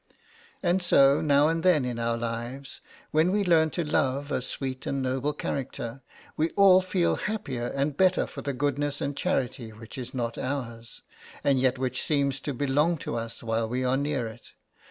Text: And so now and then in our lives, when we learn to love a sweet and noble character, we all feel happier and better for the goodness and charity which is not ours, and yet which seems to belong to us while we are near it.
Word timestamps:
And 0.63 0.81
so 0.81 1.21
now 1.21 1.47
and 1.47 1.61
then 1.61 1.85
in 1.85 1.99
our 1.99 2.17
lives, 2.17 2.81
when 3.11 3.31
we 3.31 3.43
learn 3.43 3.69
to 3.69 3.83
love 3.83 4.31
a 4.31 4.41
sweet 4.41 4.87
and 4.87 4.99
noble 5.03 5.31
character, 5.31 6.01
we 6.35 6.49
all 6.55 6.81
feel 6.81 7.17
happier 7.17 7.67
and 7.67 7.95
better 7.95 8.25
for 8.25 8.41
the 8.41 8.51
goodness 8.51 8.99
and 8.99 9.15
charity 9.15 9.69
which 9.71 9.99
is 9.99 10.11
not 10.11 10.39
ours, 10.39 11.03
and 11.43 11.59
yet 11.59 11.77
which 11.77 12.01
seems 12.01 12.39
to 12.39 12.51
belong 12.55 12.97
to 12.97 13.15
us 13.15 13.43
while 13.43 13.69
we 13.69 13.83
are 13.83 13.95
near 13.95 14.25
it. 14.25 14.53